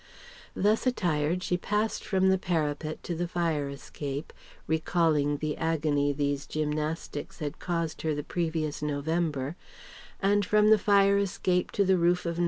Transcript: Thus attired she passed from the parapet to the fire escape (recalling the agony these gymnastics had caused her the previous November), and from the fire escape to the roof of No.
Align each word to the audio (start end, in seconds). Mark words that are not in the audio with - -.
Thus 0.55 0.87
attired 0.87 1.43
she 1.43 1.57
passed 1.57 2.03
from 2.03 2.29
the 2.29 2.39
parapet 2.39 3.03
to 3.03 3.13
the 3.13 3.27
fire 3.27 3.69
escape 3.69 4.33
(recalling 4.65 5.37
the 5.37 5.55
agony 5.57 6.11
these 6.11 6.47
gymnastics 6.47 7.37
had 7.37 7.59
caused 7.59 8.01
her 8.01 8.15
the 8.15 8.23
previous 8.23 8.81
November), 8.81 9.55
and 10.19 10.43
from 10.43 10.71
the 10.71 10.79
fire 10.79 11.19
escape 11.19 11.69
to 11.73 11.85
the 11.85 11.97
roof 11.99 12.25
of 12.25 12.39
No. 12.39 12.39